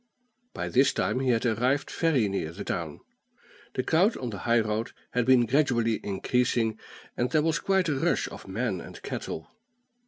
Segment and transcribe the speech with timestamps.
[0.55, 3.01] By this time he had arrived very near the town.
[3.75, 6.79] The crowd on the high road had been gradually increasing,
[7.15, 9.47] and there was quite a rush of men and cattle.